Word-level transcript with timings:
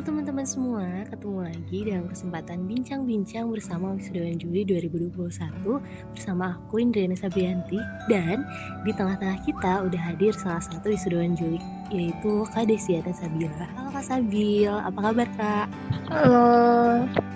Halo 0.00 0.16
teman-teman 0.16 0.48
semua, 0.48 0.86
ketemu 1.12 1.38
lagi 1.44 1.78
dalam 1.84 2.08
kesempatan 2.08 2.64
bincang-bincang 2.64 3.52
bersama 3.52 3.92
Wisudawan 4.00 4.40
Juli 4.40 4.64
2021 4.64 5.12
bersama 6.16 6.56
aku 6.56 6.80
Indriana 6.80 7.12
Sabrianti 7.12 7.76
dan 8.08 8.40
di 8.88 8.96
tengah-tengah 8.96 9.44
kita 9.44 9.84
udah 9.84 10.00
hadir 10.00 10.32
salah 10.32 10.64
satu 10.64 10.88
wisudawan 10.88 11.36
Juli 11.36 11.60
yaitu 11.92 12.48
Kak 12.48 12.72
Desiana 12.72 13.12
Sabila. 13.12 13.68
Halo 13.76 13.92
Kak 13.92 14.08
Sabil, 14.08 14.72
apa 14.72 14.98
kabar 15.04 15.28
Kak? 15.36 15.66
Halo, 16.08 16.48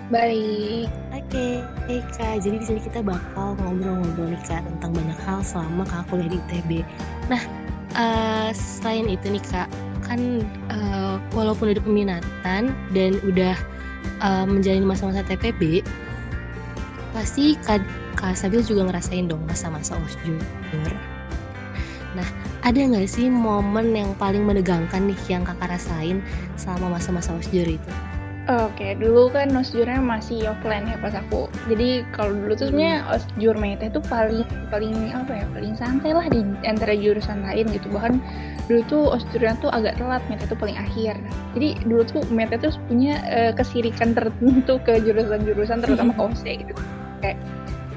baik. 0.09 0.89
Oke, 1.13 1.61
okay, 1.61 2.01
Kak. 2.17 2.41
Jadi 2.41 2.55
di 2.57 2.65
sini 2.65 2.81
kita 2.81 3.05
bakal 3.05 3.53
ngobrol-ngobrol 3.61 4.33
nih 4.33 4.41
Kak 4.41 4.65
tentang 4.65 4.89
banyak 4.89 5.19
hal 5.21 5.45
selama 5.45 5.85
Kak 5.85 6.09
kuliah 6.09 6.33
di 6.33 6.41
ITB. 6.49 6.81
Nah, 7.29 7.45
uh, 7.93 8.49
selain 8.57 9.05
itu 9.05 9.29
nih 9.29 9.45
Kak, 9.53 9.69
kan 10.05 10.45
uh, 10.69 11.17
walaupun 11.33 11.73
udah 11.73 11.83
peminatan 11.83 12.71
dan 12.93 13.11
udah 13.25 13.57
uh, 14.21 14.45
menjalani 14.45 14.85
masa-masa 14.85 15.25
TPB 15.25 15.81
pasti 17.11 17.57
Kak, 17.63 17.81
Kak 18.19 18.37
Sabil 18.37 18.61
juga 18.61 18.87
ngerasain 18.87 19.25
dong 19.27 19.41
masa-masa 19.49 19.97
osjur 19.97 20.39
nah 22.15 22.27
ada 22.65 22.81
nggak 22.81 23.05
sih 23.05 23.29
momen 23.29 23.93
yang 23.93 24.17
paling 24.17 24.41
menegangkan 24.41 25.05
nih 25.05 25.19
yang 25.29 25.45
kakak 25.45 25.77
rasain 25.77 26.25
selama 26.57 26.97
masa-masa 26.97 27.37
osjur 27.37 27.61
itu? 27.61 27.91
Oke, 28.45 28.93
dulu 29.01 29.33
kan 29.33 29.49
osjurnya 29.57 29.97
masih 29.97 30.45
offline 30.45 30.85
ya 30.85 31.01
pas 31.01 31.17
aku. 31.17 31.49
Jadi 31.65 32.05
kalau 32.13 32.29
dulu 32.29 32.53
tuh 32.53 32.69
sebenarnya 32.69 33.01
hmm. 33.01 33.15
osjur 33.17 33.55
meta 33.57 33.89
itu 33.89 33.97
paling 34.05 34.45
paling 34.69 34.93
apa 35.17 35.41
ya, 35.41 35.45
paling 35.49 35.73
santai 35.73 36.13
lah 36.13 36.29
di 36.29 36.45
antara 36.61 36.93
jurusan 36.93 37.41
lain 37.41 37.65
gitu. 37.73 37.89
Bahkan 37.89 38.21
dulu 38.69 38.81
tuh 38.85 39.03
osjurnya 39.17 39.57
tuh 39.65 39.73
agak 39.73 39.97
telat, 39.97 40.21
meta 40.29 40.45
itu 40.45 40.53
paling 40.61 40.77
akhir. 40.77 41.17
Jadi 41.57 41.89
dulu 41.89 42.05
tuh 42.05 42.21
meta 42.29 42.61
tuh 42.61 42.77
punya 42.85 43.17
uh, 43.33 43.51
kesirikan 43.57 44.13
tertentu 44.13 44.77
ke 44.85 44.93
jurusan-jurusan 45.01 45.81
terutama 45.81 46.13
ke 46.13 46.21
OSE 46.21 46.53
gitu. 46.69 46.73
Kayak 47.25 47.41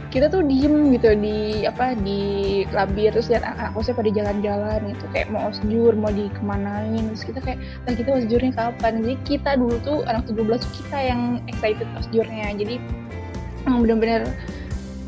kita 0.08 0.32
tuh 0.32 0.40
diem 0.40 0.96
gitu 0.96 1.12
di 1.20 1.68
apa 1.68 1.92
di 1.92 2.64
labir 2.72 3.12
terus 3.12 3.28
lihat 3.28 3.44
anak 3.44 3.76
kosnya 3.76 3.92
pada 3.92 4.08
jalan-jalan 4.08 4.80
gitu. 4.96 5.04
Kayak 5.12 5.28
mau 5.28 5.52
osjur 5.52 5.92
mau 5.92 6.08
dikemanain 6.08 7.04
terus 7.12 7.24
kita 7.28 7.40
kayak 7.44 7.58
nah 7.84 7.92
kita 7.92 8.10
osjurnya 8.16 8.52
kapan? 8.56 9.04
Jadi 9.04 9.14
kita 9.28 9.50
dulu 9.60 9.76
tuh 9.84 9.98
anak 10.08 10.24
17 10.24 10.64
tuh 10.64 10.72
kita 10.80 10.98
yang 11.12 11.20
excited 11.44 11.88
osjurnya 12.00 12.56
jadi 12.56 12.80
emang 13.68 13.84
bener-bener 13.84 14.22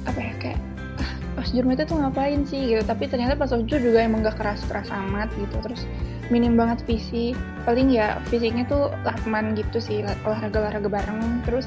apa 0.05 0.20
ya 0.20 0.33
kayak 0.37 0.61
ah, 1.01 1.12
osjur 1.41 1.64
itu 1.64 1.85
tuh 1.89 1.97
ngapain 1.97 2.41
sih? 2.45 2.61
Gitu. 2.77 2.83
Tapi 2.85 3.09
ternyata 3.09 3.41
pas 3.41 3.48
osjur 3.48 3.81
juga 3.81 4.05
emang 4.05 4.20
gak 4.20 4.37
keras-keras 4.37 4.92
amat 4.92 5.33
gitu. 5.41 5.57
Terus 5.64 5.89
minim 6.29 6.61
banget 6.61 6.85
fisik. 6.85 7.41
Paling 7.64 7.89
ya 7.89 8.20
fisiknya 8.29 8.69
tuh 8.69 8.92
latman 9.09 9.57
gitu 9.57 9.81
sih 9.81 10.05
olahraga-olahraga 10.29 10.92
bareng. 10.92 11.41
Terus 11.48 11.64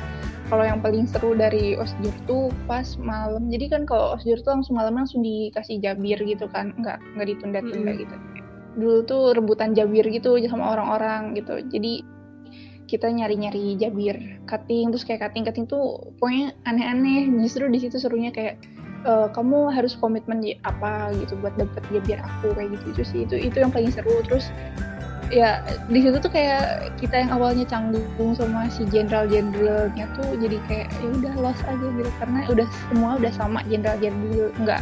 kalau 0.53 0.69
yang 0.69 0.85
paling 0.85 1.09
seru 1.09 1.33
dari 1.33 1.73
osjur 1.73 2.13
tuh 2.29 2.53
pas 2.69 2.85
malam. 3.01 3.49
Jadi 3.49 3.73
kan 3.73 3.89
kalau 3.89 4.13
osjur 4.13 4.37
tuh 4.37 4.53
langsung 4.53 4.77
malam 4.77 4.93
langsung 5.01 5.25
dikasih 5.25 5.81
jabir 5.81 6.21
gitu 6.21 6.45
kan. 6.45 6.77
Nggak 6.77 7.01
nggak 7.17 7.27
ditunda-tunda 7.33 7.89
hmm. 7.97 8.01
gitu. 8.05 8.15
Dulu 8.77 8.97
tuh 9.09 9.23
rebutan 9.33 9.73
jabir 9.73 10.05
gitu 10.13 10.37
sama 10.45 10.77
orang-orang 10.77 11.33
gitu. 11.33 11.57
Jadi 11.73 12.05
kita 12.85 13.09
nyari-nyari 13.09 13.81
jabir 13.81 14.37
cutting 14.45 14.93
terus 14.93 15.01
kayak 15.01 15.25
cutting 15.25 15.41
cutting 15.41 15.65
tuh 15.65 16.13
pokoknya 16.21 16.53
aneh-aneh. 16.69 17.33
Justru 17.41 17.65
di 17.73 17.81
situ 17.81 17.97
serunya 17.97 18.29
kayak 18.29 18.61
e, 19.09 19.33
kamu 19.33 19.73
harus 19.73 19.97
komitmen 19.97 20.45
apa 20.69 21.17
gitu 21.17 21.33
buat 21.41 21.57
dapet 21.57 21.81
jabir 21.89 22.21
aku 22.21 22.53
kayak 22.53 22.77
gitu 22.77 22.85
itu 22.93 23.01
sih. 23.01 23.19
Itu 23.25 23.35
itu 23.41 23.57
yang 23.57 23.73
paling 23.73 23.89
seru. 23.89 24.21
Terus 24.21 24.53
ya 25.31 25.63
di 25.87 25.99
situ 26.03 26.17
tuh 26.19 26.31
kayak 26.31 26.91
kita 26.99 27.23
yang 27.23 27.31
awalnya 27.31 27.63
canggung 27.67 28.33
sama 28.35 28.67
si 28.67 28.83
jenderal 28.89 29.29
jenderalnya 29.29 30.09
tuh 30.17 30.35
jadi 30.35 30.57
kayak 30.67 30.87
ya 30.99 31.07
udah 31.21 31.33
los 31.39 31.59
aja 31.63 31.87
gitu 31.95 32.11
karena 32.19 32.39
udah 32.49 32.67
semua 32.89 33.09
udah 33.21 33.31
sama 33.31 33.59
jenderal 33.69 33.97
jenderal 34.01 34.51
nggak 34.59 34.81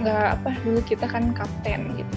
nggak 0.00 0.26
apa 0.40 0.50
dulu 0.64 0.80
kita 0.84 1.06
kan 1.08 1.32
kapten 1.36 1.80
gitu 1.96 2.16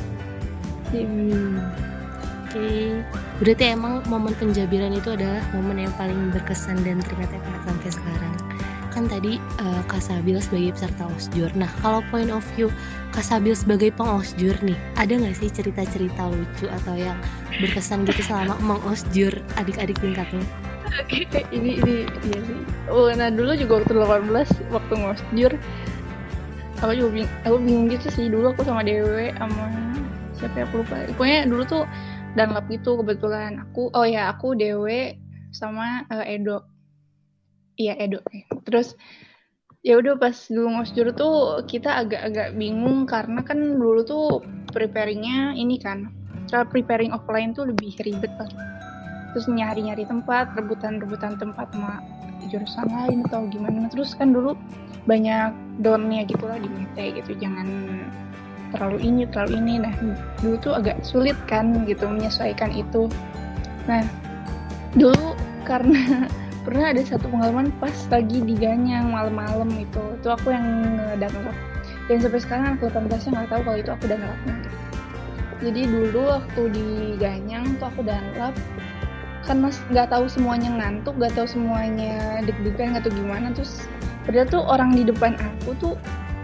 hmm. 0.96 1.60
oke 1.60 2.52
okay. 2.52 3.04
berarti 3.44 3.64
emang 3.76 4.04
momen 4.08 4.34
penjabiran 4.40 4.96
itu 4.96 5.16
adalah 5.16 5.44
momen 5.52 5.88
yang 5.88 5.94
paling 6.00 6.32
berkesan 6.32 6.80
dan 6.88 7.04
teringat 7.04 7.40
ya 7.40 7.58
sampai 7.68 7.90
sekarang 7.92 8.34
kan 8.94 9.10
tadi 9.10 9.42
uh, 9.58 9.82
Kak 9.90 10.00
Sabil 10.00 10.38
sebagai 10.38 10.78
peserta 10.78 11.10
osjur. 11.10 11.50
Nah, 11.58 11.68
kalau 11.82 12.06
point 12.14 12.30
of 12.30 12.46
view 12.54 12.70
Kak 13.10 13.26
Sabil 13.26 13.58
sebagai 13.58 13.90
pengosjur 13.98 14.54
nih, 14.62 14.78
ada 14.96 15.18
nggak 15.18 15.34
sih 15.34 15.50
cerita-cerita 15.50 16.30
lucu 16.30 16.70
atau 16.70 16.94
yang 16.94 17.18
berkesan 17.58 18.06
gitu 18.06 18.22
selama 18.22 18.56
mengosjur 18.70 19.34
adik-adik 19.58 19.98
tingkatnya? 19.98 20.46
Oke, 20.94 21.26
okay, 21.26 21.42
ini 21.50 21.82
ini 21.82 22.06
iya 22.30 22.40
sih. 22.46 22.60
Oh, 22.94 23.10
nah 23.10 23.34
dulu 23.34 23.58
juga 23.58 23.82
waktu 23.82 23.98
18 23.98 24.70
waktu 24.70 24.94
ngosjur 24.94 25.52
aku 26.84 26.94
juga 27.00 27.10
bing 27.16 27.30
aku 27.48 27.56
bingung 27.64 27.88
gitu 27.88 28.08
sih 28.12 28.28
dulu 28.28 28.52
aku 28.52 28.68
sama 28.68 28.84
Dewe 28.84 29.32
sama 29.40 29.72
siapa 30.36 30.56
ya 30.62 30.66
aku 30.68 30.84
lupa. 30.84 30.96
Pokoknya 31.16 31.40
dulu 31.48 31.64
tuh 31.64 31.84
dan 32.36 32.52
lap 32.52 32.66
gitu 32.68 33.00
kebetulan 33.00 33.62
aku 33.64 33.90
oh 33.96 34.06
ya 34.06 34.30
aku 34.36 34.54
Dewe 34.54 35.18
sama 35.56 36.04
uh, 36.12 36.26
Edo 36.26 36.73
iya 37.78 37.98
Edo. 37.98 38.22
Terus 38.68 38.96
ya 39.84 40.00
udah 40.00 40.16
pas 40.16 40.36
dulu 40.48 40.80
ngosjur 40.80 41.12
tuh 41.12 41.68
kita 41.68 42.08
agak-agak 42.08 42.56
bingung 42.56 43.04
karena 43.04 43.44
kan 43.44 43.60
dulu 43.76 44.02
tuh 44.08 44.28
preparingnya 44.72 45.52
ini 45.60 45.76
kan 45.76 46.08
cara 46.48 46.64
preparing 46.64 47.12
offline 47.12 47.52
tuh 47.52 47.68
lebih 47.68 47.92
ribet 48.04 48.32
lah. 48.40 48.50
Terus 49.34 49.50
nyari-nyari 49.50 50.06
tempat 50.06 50.54
rebutan-rebutan 50.54 51.42
tempat 51.42 51.68
sama 51.74 52.00
jurusan 52.48 52.88
lain 52.92 53.26
atau 53.28 53.50
gimana. 53.50 53.90
Terus 53.90 54.14
kan 54.14 54.32
dulu 54.32 54.54
banyak 55.04 55.52
donnya 55.82 56.24
gitu 56.24 56.46
lah 56.48 56.62
di 56.62 56.70
mete 56.70 57.18
gitu. 57.20 57.36
Jangan 57.42 57.68
terlalu 58.72 58.98
ini 59.02 59.26
terlalu 59.28 59.54
ini. 59.60 59.74
Nah 59.82 59.94
dulu 60.40 60.56
tuh 60.62 60.74
agak 60.78 61.02
sulit 61.02 61.36
kan 61.50 61.84
gitu 61.90 62.06
menyesuaikan 62.06 62.70
itu. 62.72 63.10
Nah 63.90 64.06
dulu 64.94 65.34
karena 65.66 66.30
pernah 66.64 66.96
ada 66.96 67.04
satu 67.04 67.28
pengalaman 67.28 67.70
pas 67.78 67.96
lagi 68.10 68.40
di 68.42 68.56
Ganyang 68.56 69.12
malam-malam 69.12 69.70
itu. 69.76 70.04
Itu 70.20 70.32
aku 70.32 70.56
yang 70.56 70.98
download 71.20 71.74
dan 72.12 72.20
sampai 72.20 72.40
sekarang 72.44 72.66
aku 72.76 72.92
18 72.92 73.08
nya 73.08 73.30
nggak 73.32 73.48
tahu 73.48 73.62
kalau 73.64 73.78
itu 73.80 73.92
aku 73.96 74.06
downloadnya 74.12 74.56
jadi 75.64 75.82
dulu 75.88 76.22
waktu 76.28 76.62
di 76.76 76.88
Ganyang 77.16 77.80
tuh 77.80 77.88
aku 77.88 78.02
download 78.04 78.56
mas 79.60 79.76
nggak 79.92 80.08
tahu 80.08 80.26
semuanya 80.32 80.72
ngantuk 80.72 81.20
nggak 81.20 81.36
tahu 81.36 81.44
semuanya 81.44 82.40
deg-degan 82.48 82.96
atau 82.96 83.12
gimana. 83.12 83.52
Terus 83.52 83.92
padahal 84.24 84.48
tuh 84.48 84.64
orang 84.64 84.96
di 84.96 85.04
depan 85.04 85.36
aku 85.36 85.76
tuh 85.84 85.94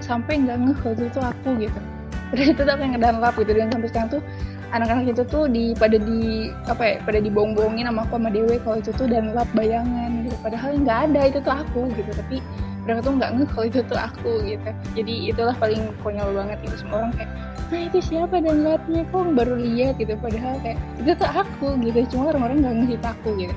sampai 0.04 0.44
nggak 0.44 0.60
ngeh 0.60 0.78
kalau 0.84 1.08
itu 1.08 1.20
aku 1.24 1.50
gitu. 1.64 1.80
Padahal 2.28 2.52
itu 2.52 2.60
tuh 2.60 2.72
aku 2.76 2.82
yang 2.84 2.94
ngedownload 3.00 3.36
gitu. 3.40 3.52
Dan 3.56 3.68
sampai 3.72 3.88
sekarang 3.88 4.10
tuh 4.12 4.22
anak-anak 4.70 5.18
itu 5.18 5.24
tuh 5.26 5.50
di 5.50 5.74
pada 5.74 5.98
di 5.98 6.54
apa 6.70 6.84
ya 6.86 6.96
pada 7.02 7.20
dibong-bongin 7.22 7.90
sama 7.90 8.06
aku 8.06 8.22
sama 8.22 8.30
Dewe 8.30 8.56
kalau 8.62 8.78
itu 8.78 8.92
tuh 8.94 9.08
dan 9.10 9.34
lap 9.34 9.50
bayangan 9.58 10.26
gitu. 10.26 10.38
Padahal 10.46 10.72
nggak 10.78 11.00
ada 11.10 11.22
itu 11.30 11.40
tuh 11.42 11.54
aku 11.54 11.82
gitu. 11.98 12.12
Tapi 12.14 12.38
mereka 12.86 13.00
tuh 13.06 13.14
nggak 13.18 13.32
ngeh 13.38 13.50
kalau 13.50 13.66
itu 13.66 13.80
tuh 13.86 14.00
aku 14.00 14.32
gitu. 14.46 14.70
Jadi 14.94 15.14
itulah 15.34 15.56
paling 15.58 15.82
konyol 16.06 16.30
banget 16.38 16.58
itu 16.66 16.76
semua 16.86 17.06
orang 17.06 17.14
kayak 17.18 17.32
nah 17.70 17.86
itu 17.86 18.02
siapa 18.02 18.42
dan 18.42 18.66
lapnya 18.66 19.06
kok 19.14 19.30
baru 19.34 19.56
lihat 19.58 19.98
gitu? 20.02 20.14
Padahal 20.22 20.58
kayak 20.62 20.78
itu 21.02 21.12
tuh 21.18 21.30
aku 21.30 21.68
gitu. 21.82 22.00
Cuma 22.14 22.34
orang-orang 22.34 22.58
nggak 22.62 22.76
ngeh 22.82 22.92
itu 22.98 23.08
aku 23.10 23.30
gitu. 23.42 23.56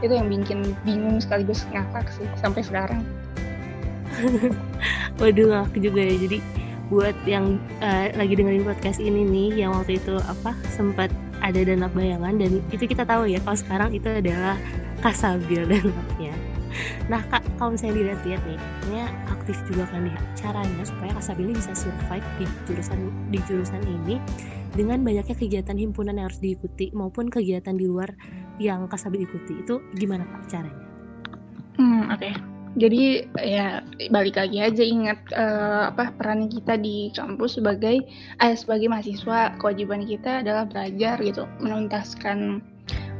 Itu 0.00 0.12
yang 0.14 0.28
bikin 0.32 0.58
bingung 0.86 1.16
sekaligus 1.20 1.68
ngakak 1.72 2.08
sih 2.12 2.28
sampai 2.40 2.64
sekarang. 2.64 3.02
Waduh 5.20 5.64
aku 5.68 5.76
juga 5.80 6.00
ya. 6.00 6.16
Jadi 6.16 6.57
buat 6.88 7.16
yang 7.28 7.60
uh, 7.84 8.08
lagi 8.16 8.32
dengerin 8.36 8.64
podcast 8.64 8.98
ini 9.00 9.24
nih 9.24 9.64
yang 9.64 9.76
waktu 9.76 10.00
itu 10.00 10.16
apa 10.24 10.56
sempat 10.72 11.12
ada 11.44 11.60
dana 11.62 11.86
bayangan 11.92 12.40
dan 12.40 12.64
itu 12.72 12.84
kita 12.88 13.04
tahu 13.04 13.28
ya 13.28 13.38
kalau 13.44 13.58
sekarang 13.60 13.90
itu 13.92 14.08
adalah 14.08 14.56
kasabil 15.04 15.68
dananya 15.68 16.34
nah 17.08 17.24
kak 17.32 17.44
kalau 17.56 17.74
misalnya 17.74 18.00
dilihat-lihat 18.00 18.42
nih 18.44 18.60
ini 18.88 18.98
aktif 19.32 19.56
juga 19.68 19.88
kan 19.88 20.04
nih 20.04 20.16
caranya 20.36 20.82
supaya 20.84 21.12
kasabil 21.16 21.52
bisa 21.52 21.72
survive 21.72 22.26
di 22.36 22.46
jurusan 22.68 22.98
di 23.32 23.38
jurusan 23.48 23.82
ini 23.84 24.16
dengan 24.76 25.00
banyaknya 25.00 25.32
kegiatan 25.32 25.76
himpunan 25.76 26.20
yang 26.20 26.28
harus 26.28 26.40
diikuti 26.40 26.92
maupun 26.92 27.32
kegiatan 27.32 27.72
di 27.72 27.88
luar 27.88 28.12
yang 28.60 28.84
kasabil 28.90 29.24
ikuti. 29.24 29.64
Itu 29.64 29.80
gimana 29.96 30.28
kak 30.28 30.44
caranya? 30.52 30.84
Hmm 31.80 32.10
oke. 32.12 32.20
okay 32.20 32.57
jadi 32.78 33.26
ya 33.42 33.82
balik 34.14 34.38
lagi 34.38 34.62
aja 34.62 34.84
ingat 34.86 35.18
uh, 35.34 35.90
apa 35.90 36.14
peran 36.14 36.46
kita 36.46 36.78
di 36.78 37.10
kampus 37.10 37.58
sebagai 37.58 38.06
eh 38.38 38.54
sebagai 38.54 38.86
mahasiswa. 38.86 39.58
Kewajiban 39.58 40.06
kita 40.06 40.46
adalah 40.46 40.64
belajar 40.64 41.18
gitu 41.18 41.44
menuntaskan 41.58 42.62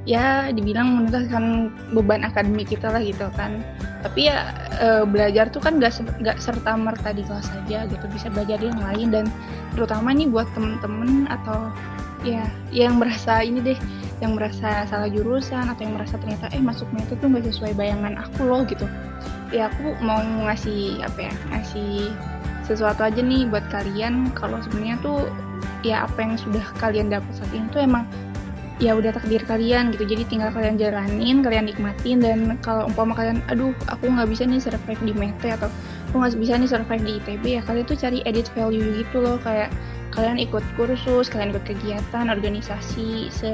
ya 0.07 0.49
dibilang 0.55 1.03
menuntaskan 1.03 1.75
beban 1.93 2.23
akademik 2.23 2.71
kita 2.71 2.87
lah 2.89 3.03
gitu 3.03 3.27
kan. 3.35 3.61
Tapi 4.07 4.31
ya 4.31 4.55
uh, 4.79 5.03
belajar 5.03 5.51
tuh 5.51 5.59
kan 5.59 5.83
gak, 5.83 5.99
gak 6.23 6.39
serta 6.39 6.79
merta 6.79 7.11
di 7.11 7.27
kelas 7.27 7.51
saja 7.51 7.91
gitu. 7.91 8.05
Bisa 8.15 8.31
belajar 8.31 8.63
yang 8.63 8.79
lain 8.79 9.11
dan 9.11 9.27
terutama 9.75 10.15
nih 10.15 10.31
buat 10.31 10.47
temen-temen 10.55 11.27
atau 11.27 11.75
ya 12.23 12.47
yang 12.71 12.99
merasa 12.99 13.43
ini 13.43 13.63
deh 13.63 13.79
yang 14.19 14.35
merasa 14.35 14.83
salah 14.91 15.07
jurusan 15.07 15.71
atau 15.71 15.83
yang 15.87 15.95
merasa 15.95 16.19
ternyata 16.19 16.51
eh 16.51 16.59
masuk 16.59 16.91
meta 16.91 17.15
tuh 17.23 17.31
nggak 17.31 17.47
sesuai 17.47 17.79
bayangan 17.79 18.19
aku 18.19 18.51
loh 18.51 18.67
gitu 18.67 18.87
ya 19.55 19.73
aku 19.73 19.97
mau 20.05 20.21
ngasih 20.21 21.01
apa 21.05 21.31
ya 21.31 21.33
ngasih 21.53 22.13
sesuatu 22.69 23.01
aja 23.01 23.21
nih 23.25 23.49
buat 23.49 23.65
kalian. 23.73 24.33
Kalau 24.37 24.61
sebenarnya 24.61 25.01
tuh 25.01 25.29
ya 25.81 26.05
apa 26.05 26.21
yang 26.21 26.35
sudah 26.37 26.65
kalian 26.77 27.09
dapat 27.09 27.33
saat 27.33 27.53
ini 27.57 27.65
tuh 27.73 27.81
emang 27.85 28.05
ya 28.79 28.95
udah 28.95 29.11
takdir 29.11 29.43
kalian 29.49 29.91
gitu. 29.91 30.05
Jadi 30.05 30.29
tinggal 30.29 30.53
kalian 30.53 30.77
jalanin 30.77 31.41
kalian 31.41 31.67
nikmatin 31.67 32.21
dan 32.21 32.61
kalau 32.61 32.87
umpama 32.87 33.17
kalian 33.17 33.41
aduh 33.49 33.73
aku 33.89 34.07
nggak 34.07 34.29
bisa 34.29 34.45
nih 34.45 34.61
survive 34.61 35.01
di 35.03 35.15
mete 35.17 35.49
atau 35.51 35.73
aku 36.13 36.15
nggak 36.21 36.39
bisa 36.39 36.53
nih 36.61 36.69
survive 36.69 37.03
di 37.03 37.13
itb 37.19 37.45
ya 37.59 37.61
kalian 37.65 37.87
tuh 37.89 37.99
cari 37.99 38.21
edit 38.29 38.47
value 38.53 39.01
gitu 39.01 39.19
loh. 39.19 39.41
Kayak 39.41 39.73
kalian 40.19 40.43
ikut 40.43 40.67
kursus 40.75 41.31
kalian 41.31 41.55
ikut 41.55 41.63
kegiatan 41.63 42.27
organisasi 42.27 43.31
se 43.31 43.47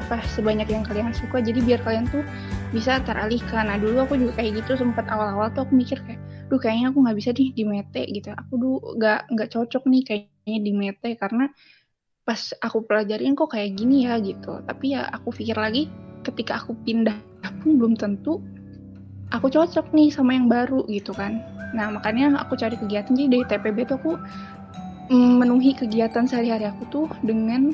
apa 0.00 0.24
sebanyak 0.32 0.64
yang 0.72 0.80
kalian 0.80 1.12
suka. 1.12 1.44
Jadi 1.44 1.60
biar 1.60 1.84
kalian 1.84 2.08
tuh 2.08 2.24
bisa 2.72 3.04
teralihkan. 3.04 3.68
Nah 3.68 3.76
dulu 3.76 4.08
aku 4.08 4.16
juga 4.16 4.40
kayak 4.40 4.64
gitu 4.64 4.80
sempat 4.80 5.04
awal-awal 5.12 5.52
tuh 5.52 5.68
aku 5.68 5.76
mikir 5.76 6.00
kayak 6.08 6.16
duh 6.48 6.56
kayaknya 6.56 6.88
aku 6.88 7.04
nggak 7.04 7.16
bisa 7.20 7.30
nih 7.36 7.52
di 7.52 7.64
mete 7.68 8.02
gitu. 8.08 8.32
Aku 8.32 8.52
dulu 8.56 8.96
nggak 8.96 9.20
nggak 9.28 9.48
cocok 9.52 9.84
nih 9.84 10.02
kayaknya 10.08 10.58
di 10.64 10.72
mete 10.72 11.10
karena 11.20 11.52
pas 12.24 12.40
aku 12.64 12.80
pelajarin 12.88 13.36
kok 13.36 13.52
kayak 13.52 13.76
gini 13.76 14.08
ya 14.08 14.16
gitu. 14.16 14.64
Tapi 14.64 14.96
ya 14.96 15.04
aku 15.12 15.36
pikir 15.36 15.60
lagi 15.60 15.92
ketika 16.24 16.64
aku 16.64 16.72
pindah 16.88 17.20
pun 17.60 17.76
belum 17.76 17.92
tentu 17.92 18.40
aku 19.36 19.52
cocok 19.52 19.92
nih 19.92 20.08
sama 20.08 20.32
yang 20.32 20.48
baru 20.48 20.80
gitu 20.88 21.12
kan. 21.12 21.44
Nah 21.76 21.92
makanya 21.92 22.40
aku 22.40 22.56
cari 22.56 22.80
kegiatan. 22.80 23.12
Jadi 23.12 23.28
dari 23.28 23.44
TPB 23.44 23.84
tuh 23.84 23.96
aku 24.00 24.12
memenuhi 25.06 25.76
kegiatan 25.76 26.26
sehari-hari 26.26 26.66
aku 26.66 26.82
tuh 26.90 27.06
dengan 27.22 27.70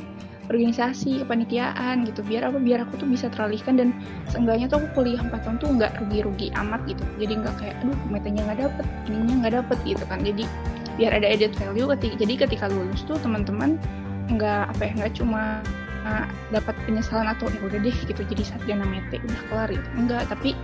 organisasi 0.51 1.25
kepanitiaan 1.25 2.05
gitu. 2.05 2.21
Biar 2.27 2.53
apa? 2.53 2.59
Biar 2.61 2.85
aku 2.85 3.01
tuh 3.01 3.09
bisa 3.09 3.33
teralihkan 3.33 3.81
dan 3.81 3.89
seenggaknya 4.29 4.69
tuh 4.69 4.85
aku 4.85 5.01
kuliah 5.01 5.23
4 5.23 5.33
tahun 5.41 5.57
tuh 5.63 5.69
nggak 5.81 5.93
rugi-rugi 6.05 6.53
amat 6.61 6.85
gitu. 6.85 7.05
Jadi 7.17 7.33
nggak 7.41 7.55
kayak 7.57 7.77
aduh 7.81 7.97
metanya 8.13 8.41
nggak 8.53 8.61
dapet 8.69 8.87
ininya 9.09 9.35
nggak 9.47 9.55
dapet 9.65 9.79
gitu 9.89 10.05
kan. 10.11 10.21
Jadi 10.21 10.45
biar 11.01 11.17
ada 11.17 11.25
added 11.25 11.57
value 11.57 11.89
jadi 11.97 12.35
ketika 12.45 12.69
lulus 12.69 13.01
tuh 13.09 13.17
teman-teman 13.25 13.81
nggak 14.29 14.77
apa 14.77 14.83
ya 14.85 14.93
nggak 15.01 15.15
cuma 15.17 15.65
dapat 16.51 16.75
penyesalan 16.85 17.31
atau 17.31 17.49
ya 17.49 17.61
udah 17.65 17.81
deh 17.81 17.97
gitu 18.07 18.21
jadi 18.27 18.43
sarjana 18.43 18.85
mete 18.85 19.23
udah 19.23 19.43
kelar 19.49 19.69
gitu. 19.71 19.89
Enggak 19.97 20.27
tapi 20.29 20.59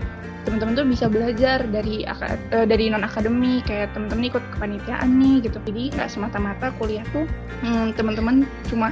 teman-teman 0.46 0.80
tuh 0.80 0.86
bisa 0.88 1.06
belajar 1.12 1.60
dari 1.68 2.08
uh, 2.08 2.64
dari 2.64 2.88
non 2.88 3.04
akademi 3.04 3.60
kayak 3.68 3.92
teman-teman 3.92 4.32
ikut 4.32 4.44
kepanitiaan 4.56 5.20
nih 5.20 5.44
gitu. 5.44 5.60
Jadi 5.68 5.92
nggak 5.92 6.08
semata-mata 6.08 6.72
kuliah 6.80 7.04
tuh 7.12 7.28
hmm, 7.60 7.92
teman-teman 8.00 8.48
cuma 8.72 8.88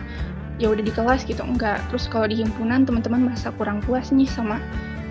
ya 0.60 0.68
udah 0.72 0.84
di 0.84 0.92
kelas 0.92 1.24
gitu. 1.24 1.40
Enggak. 1.40 1.80
Terus 1.88 2.06
kalau 2.12 2.28
di 2.28 2.36
himpunan 2.44 2.84
teman-teman 2.84 3.32
merasa 3.32 3.48
kurang 3.56 3.80
puas 3.84 4.12
nih 4.12 4.28
sama 4.28 4.60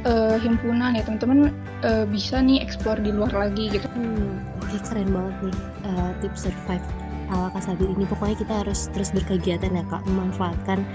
uh, 0.06 0.38
himpunan. 0.38 0.94
Ya 0.94 1.02
teman-teman 1.02 1.50
uh, 1.82 2.06
bisa 2.06 2.38
nih 2.40 2.62
explore 2.62 3.02
di 3.02 3.10
luar 3.10 3.34
lagi 3.34 3.74
gitu. 3.74 3.90
Hmm, 3.98 4.40
oke 4.62 4.78
keren 4.86 5.10
banget 5.10 5.36
nih 5.50 5.58
uh, 5.90 6.12
tips 6.22 6.46
survive 6.46 6.86
ala 7.34 7.50
Kasabil 7.58 7.90
ini. 7.90 8.06
Pokoknya 8.06 8.38
kita 8.38 8.54
harus 8.62 8.86
terus 8.94 9.10
berkegiatan 9.10 9.74
ya 9.74 9.82
kak 9.90 10.06
memanfaatkan 10.06 10.86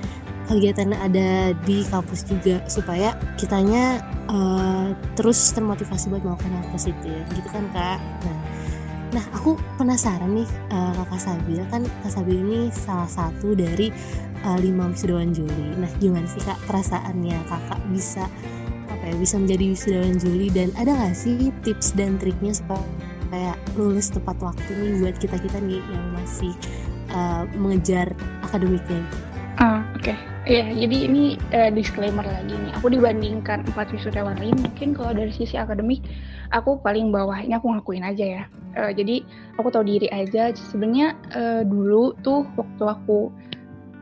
kegiatan 0.51 0.91
ada 0.99 1.55
di 1.63 1.87
kampus 1.87 2.27
juga 2.27 2.59
supaya 2.67 3.15
kitanya 3.39 4.03
uh, 4.27 4.91
terus 5.15 5.39
termotivasi 5.55 6.11
buat 6.11 6.27
melakukan 6.27 6.51
yang 6.51 6.67
positif 6.75 7.23
gitu 7.39 7.49
kan 7.55 7.65
kak? 7.71 8.03
Nah 8.27 8.39
nah 9.11 9.25
aku 9.35 9.59
penasaran 9.75 10.35
nih 10.35 10.49
uh, 10.75 10.95
kakak 11.03 11.23
Sabil. 11.23 11.63
Kan 11.71 11.87
kak 12.03 12.11
Sabil 12.11 12.37
ini 12.43 12.61
salah 12.75 13.11
satu 13.11 13.55
dari 13.55 13.95
uh, 14.43 14.59
lima 14.59 14.91
wisudawan 14.91 15.31
Juli. 15.31 15.79
Nah 15.79 15.91
gimana 16.03 16.27
sih 16.27 16.43
kak 16.43 16.59
perasaannya? 16.67 17.39
Kakak 17.47 17.81
bisa 17.95 18.27
apa 18.91 19.05
ya 19.07 19.15
bisa 19.19 19.39
menjadi 19.39 19.65
wisudawan 19.71 20.19
Juli? 20.19 20.47
Dan 20.51 20.75
ada 20.75 20.91
nggak 20.95 21.15
sih 21.15 21.55
tips 21.63 21.95
dan 21.95 22.19
triknya 22.19 22.55
supaya 22.55 22.83
kayak 23.31 23.57
lulus 23.79 24.11
tepat 24.11 24.35
waktu 24.43 24.71
nih 24.75 24.93
buat 25.07 25.17
kita 25.23 25.39
kita 25.39 25.59
nih 25.63 25.79
yang 25.79 26.07
masih 26.19 26.53
uh, 27.15 27.47
mengejar 27.55 28.11
akademiknya. 28.43 29.03
Uh, 29.61 29.83
Oke, 29.95 30.11
okay. 30.15 30.19
Ya 30.51 30.67
jadi 30.67 30.97
ini 31.07 31.39
uh, 31.55 31.71
disclaimer 31.71 32.27
lagi 32.27 32.51
nih. 32.51 32.75
Aku 32.83 32.91
dibandingkan 32.91 33.63
empat 33.71 33.95
wisudawan 33.95 34.35
lain, 34.43 34.59
mungkin 34.59 34.99
kalau 34.99 35.15
dari 35.15 35.31
sisi 35.31 35.55
akademik, 35.55 36.03
aku 36.51 36.83
paling 36.83 37.15
bawah. 37.15 37.39
Ini 37.39 37.55
aku 37.63 37.71
ngakuin 37.71 38.03
aja 38.03 38.27
ya. 38.27 38.43
Uh, 38.75 38.91
jadi 38.91 39.23
aku 39.63 39.71
tahu 39.71 39.87
diri 39.87 40.11
aja. 40.11 40.51
Sebenarnya 40.51 41.15
uh, 41.39 41.63
dulu 41.63 42.19
tuh 42.27 42.43
waktu 42.59 42.83
aku 42.83 43.31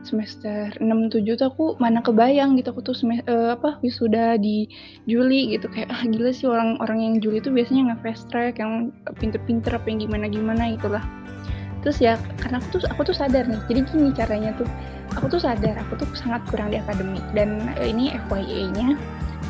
semester 0.01 0.71
6 0.79 1.11
7 1.11 1.37
tuh 1.37 1.47
aku 1.51 1.65
mana 1.77 1.99
kebayang 1.99 2.55
gitu 2.55 2.71
aku 2.71 2.81
tuh 2.81 2.95
uh, 3.03 3.53
apa 3.53 3.77
wisuda 3.83 4.39
di 4.39 4.65
Juli 5.05 5.53
gitu 5.53 5.67
kayak 5.67 5.91
ah 5.91 6.01
gila 6.07 6.31
sih 6.31 6.47
orang-orang 6.47 6.99
yang 7.03 7.13
Juli 7.19 7.43
tuh 7.43 7.51
biasanya 7.51 7.93
nggak 7.93 8.01
fast 8.07 8.31
track 8.31 8.63
yang 8.63 8.95
pinter-pinter 9.19 9.75
apa 9.75 9.85
yang 9.91 9.99
gimana-gimana 10.07 10.71
gitulah 10.79 11.03
terus 11.83 11.99
ya 11.99 12.15
karena 12.39 12.63
aku 12.63 12.79
tuh 12.79 12.81
aku 12.87 13.01
tuh 13.11 13.15
sadar 13.15 13.43
nih 13.47 13.59
jadi 13.67 13.79
gini 13.91 14.09
caranya 14.15 14.51
tuh 14.55 14.67
aku 15.17 15.25
tuh 15.31 15.41
sadar 15.41 15.75
aku 15.79 16.03
tuh 16.03 16.07
sangat 16.13 16.41
kurang 16.49 16.73
di 16.73 16.77
akademik 16.77 17.23
dan 17.33 17.73
ini 17.81 18.13
FYI-nya 18.29 18.97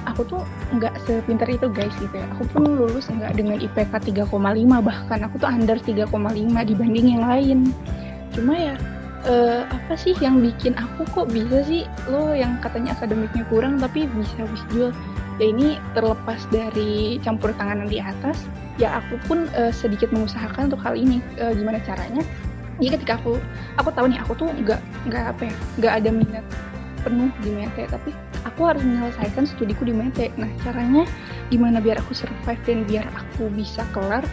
aku 0.07 0.21
tuh 0.25 0.41
nggak 0.77 0.95
sepinter 1.03 1.49
itu 1.49 1.67
guys 1.71 1.91
gitu 1.99 2.15
ya. 2.15 2.25
Aku 2.37 2.47
pun 2.49 2.63
lulus 2.65 3.09
nggak 3.11 3.35
dengan 3.35 3.59
IPK 3.59 3.91
3,5 3.91 4.29
bahkan 4.79 5.19
aku 5.25 5.35
tuh 5.41 5.49
under 5.49 5.75
3,5 5.75 6.07
dibanding 6.65 7.07
yang 7.19 7.23
lain. 7.25 7.59
Cuma 8.31 8.53
ya 8.55 8.75
uh, 9.27 9.63
apa 9.67 9.93
sih 9.99 10.15
yang 10.23 10.39
bikin 10.39 10.77
aku 10.77 11.03
kok 11.11 11.27
bisa 11.31 11.65
sih? 11.65 11.83
Lo 12.07 12.31
yang 12.31 12.61
katanya 12.63 12.95
akademiknya 12.95 13.43
kurang 13.49 13.81
tapi 13.81 14.07
bisa 14.15 14.45
jual 14.71 14.93
ya 15.39 15.45
ini 15.55 15.79
terlepas 15.95 16.43
dari 16.51 17.15
campur 17.23 17.55
tangan 17.55 17.87
di 17.87 18.03
atas 18.03 18.43
ya 18.75 18.99
aku 18.99 19.15
pun 19.27 19.47
uh, 19.55 19.71
sedikit 19.71 20.11
mengusahakan 20.11 20.71
untuk 20.71 20.81
hal 20.83 20.95
ini. 20.95 21.19
Uh, 21.39 21.51
gimana 21.51 21.81
caranya 21.83 22.23
jadi 22.79 22.95
ketika 22.97 23.19
aku 23.19 23.37
aku 23.77 23.89
tahu 23.93 24.07
nih 24.09 24.19
aku 24.23 24.33
tuh 24.39 24.47
nggak 24.49 24.81
nggak 25.11 25.23
apa 25.35 25.41
ya 25.47 25.55
nggak 25.77 25.93
ada 26.03 26.09
minat 26.09 26.45
penuh 26.99 27.31
di 27.39 27.49
mete 27.55 27.87
tapi 27.87 28.11
aku 28.43 28.67
harus 28.67 28.83
menyelesaikan 28.83 29.47
studiku 29.47 29.87
di 29.87 29.95
mete 29.95 30.31
nah 30.35 30.49
caranya 30.63 31.07
gimana 31.47 31.79
biar 31.79 31.99
aku 31.99 32.11
survive 32.11 32.59
dan 32.67 32.83
biar 32.87 33.05
aku 33.15 33.47
bisa 33.55 33.83
kelar 33.95 34.23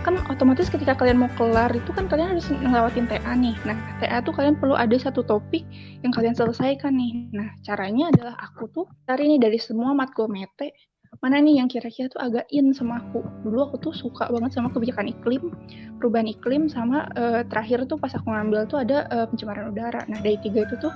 kan 0.00 0.16
otomatis 0.32 0.72
ketika 0.72 0.96
kalian 0.96 1.20
mau 1.20 1.30
kelar 1.36 1.68
itu 1.76 1.92
kan 1.92 2.08
kalian 2.08 2.32
harus 2.32 2.48
ngelewatin 2.48 3.04
TA 3.04 3.36
nih. 3.36 3.52
Nah, 3.68 3.76
TA 4.00 4.24
tuh 4.24 4.32
kalian 4.32 4.56
perlu 4.56 4.72
ada 4.72 4.96
satu 4.96 5.20
topik 5.20 5.60
yang 6.00 6.08
kalian 6.08 6.32
selesaikan 6.32 6.96
nih. 6.96 7.28
Nah, 7.36 7.52
caranya 7.60 8.08
adalah 8.08 8.34
aku 8.40 8.64
tuh 8.72 8.86
cari 9.04 9.28
nih 9.36 9.40
dari 9.44 9.60
semua 9.60 9.92
matkul 9.92 10.32
mete, 10.32 10.72
mana 11.20 11.36
nih 11.36 11.60
yang 11.60 11.68
kira-kira 11.68 12.08
tuh 12.08 12.20
agak 12.20 12.48
in 12.48 12.72
sama 12.72 13.04
aku. 13.04 13.20
Dulu 13.44 13.72
aku 13.72 13.76
tuh 13.76 13.92
suka 13.92 14.32
banget 14.32 14.56
sama 14.56 14.72
kebijakan 14.72 15.12
iklim, 15.12 15.52
perubahan 16.00 16.32
iklim, 16.32 16.64
sama 16.72 17.04
uh, 17.20 17.44
terakhir 17.44 17.84
tuh 17.84 18.00
pas 18.00 18.08
aku 18.16 18.32
ngambil 18.32 18.64
tuh 18.64 18.80
ada 18.80 19.04
uh, 19.12 19.28
pencemaran 19.28 19.68
udara. 19.68 20.00
Nah, 20.08 20.16
dari 20.24 20.40
tiga 20.40 20.64
itu 20.64 20.80
tuh 20.80 20.92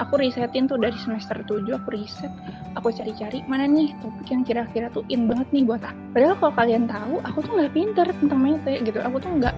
aku 0.00 0.16
risetin 0.16 0.64
tuh 0.64 0.80
dari 0.80 0.96
semester 0.96 1.36
7 1.44 1.68
aku 1.76 1.88
riset. 1.92 2.32
Aku 2.80 2.88
cari-cari 2.88 3.44
mana 3.44 3.68
nih 3.68 3.92
topik 4.00 4.32
yang 4.32 4.42
kira-kira 4.42 4.88
tuh 4.88 5.04
in 5.12 5.28
banget 5.28 5.46
nih 5.52 5.62
buat 5.68 5.84
aku. 5.84 6.00
Padahal 6.16 6.34
kalau 6.40 6.54
kalian 6.56 6.84
tahu 6.88 7.14
aku 7.22 7.38
tuh 7.44 7.52
nggak 7.60 7.72
pinter 7.76 8.06
tentang 8.08 8.40
mete 8.40 8.74
gitu. 8.80 8.98
Aku 9.04 9.20
tuh 9.20 9.30
nggak 9.36 9.54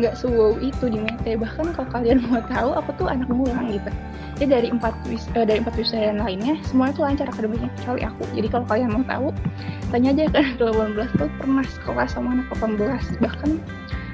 nggak 0.00 0.14
sewow 0.16 0.56
itu 0.64 0.88
di 0.88 0.98
mete. 0.98 1.36
Bahkan 1.36 1.76
kalau 1.76 1.88
kalian 1.92 2.24
mau 2.32 2.40
tahu 2.48 2.72
aku 2.72 2.90
tuh 2.96 3.06
anak 3.12 3.28
ngulang 3.28 3.68
gitu. 3.68 3.92
Jadi 4.40 4.48
dari 4.48 4.68
empat 4.72 4.94
uh, 5.36 5.44
dari 5.46 5.60
empat 5.60 5.76
wisudawan 5.76 6.18
lainnya 6.18 6.56
semuanya 6.66 6.92
tuh 6.96 7.04
lancar 7.04 7.26
akademiknya 7.28 7.70
kecuali 7.78 8.02
aku. 8.08 8.22
Jadi 8.32 8.48
kalau 8.48 8.66
kalian 8.66 8.90
mau 8.90 9.04
tahu 9.04 9.28
tanya 9.92 10.10
aja 10.16 10.24
kan 10.32 10.46
18 10.56 11.20
tuh 11.20 11.28
pernah 11.36 11.66
sekolah 11.68 12.06
sama 12.08 12.40
anak 12.40 12.48
18 12.56 13.20
bahkan 13.20 13.60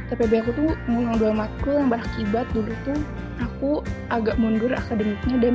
TPB 0.09 0.33
aku 0.41 0.50
tuh 0.57 0.69
ngulang 0.88 1.17
dua 1.21 1.33
matkul 1.37 1.77
yang 1.77 1.93
berakibat 1.93 2.49
dulu 2.57 2.73
tuh 2.88 2.99
aku 3.41 3.71
agak 4.09 4.41
mundur 4.41 4.73
akademiknya 4.73 5.37
dan 5.37 5.55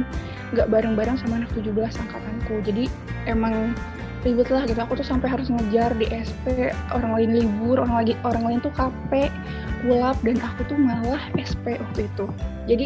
gak 0.53 0.69
bareng-bareng 0.69 1.17
sama 1.17 1.41
anak 1.41 1.51
17 1.57 1.73
angkatanku. 1.73 2.61
Jadi 2.61 2.85
emang 3.25 3.73
ribet 4.23 4.47
lah 4.53 4.63
gitu. 4.69 4.79
Aku 4.79 4.93
tuh 4.95 5.07
sampai 5.07 5.27
harus 5.27 5.51
ngejar 5.51 5.91
di 5.97 6.07
SP 6.13 6.71
orang 6.95 7.11
lain 7.17 7.29
libur 7.43 7.81
orang 7.81 8.05
lagi 8.05 8.13
orang 8.23 8.43
lain 8.47 8.59
tuh 8.63 8.71
KP 8.71 9.27
kulap 9.83 10.15
dan 10.23 10.39
aku 10.39 10.61
tuh 10.71 10.77
malah 10.79 11.21
SP 11.35 11.75
waktu 11.75 12.07
itu. 12.07 12.25
Jadi 12.69 12.85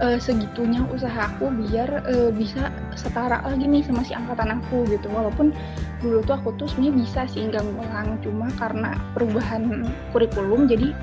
uh, 0.00 0.18
segitunya 0.18 0.82
usaha 0.90 1.30
aku 1.30 1.50
biar 1.50 2.02
uh, 2.06 2.30
bisa 2.34 2.70
setara 2.94 3.42
lagi 3.44 3.66
nih 3.66 3.82
sama 3.84 4.02
si 4.02 4.14
angkatan 4.14 4.58
aku 4.58 4.86
gitu. 4.90 5.06
Walaupun 5.10 5.54
dulu 6.02 6.22
tuh 6.22 6.38
aku 6.38 6.54
tuh 6.58 6.66
sebenarnya 6.70 6.94
bisa 6.98 7.20
sih 7.30 7.46
nggak 7.46 7.62
ngulang. 7.62 8.18
Cuma 8.22 8.46
karena 8.56 8.96
perubahan 9.14 9.86
kurikulum 10.14 10.66
jadi 10.70 10.94